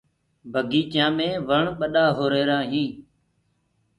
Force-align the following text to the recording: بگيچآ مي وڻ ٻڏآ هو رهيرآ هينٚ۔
بگيچآ 0.51 1.05
مي 1.17 1.29
وڻ 1.47 1.63
ٻڏآ 1.79 2.05
هو 2.17 2.23
رهيرآ 2.31 2.59
هينٚ۔ 2.71 2.95